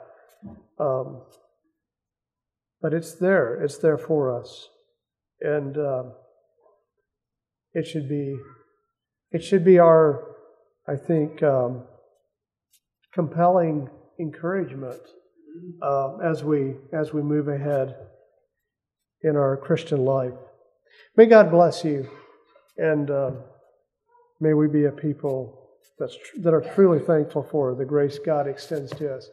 [0.78, 1.22] Um,
[2.80, 3.60] but it's there.
[3.64, 4.68] It's there for us,
[5.40, 6.04] and uh,
[7.74, 8.36] it should be
[9.30, 10.36] it should be our,
[10.88, 11.84] I think, um,
[13.14, 13.88] compelling
[14.20, 15.00] encouragement
[15.80, 17.94] uh, as we as we move ahead
[19.24, 20.34] in our Christian life.
[21.16, 22.08] May God bless you,
[22.76, 23.30] and uh,
[24.40, 28.92] may we be a people that's, that are truly thankful for the grace God extends
[28.92, 29.30] to us.